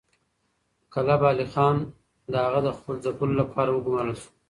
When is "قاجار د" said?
1.85-2.67